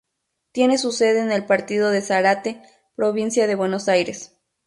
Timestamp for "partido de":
1.45-2.01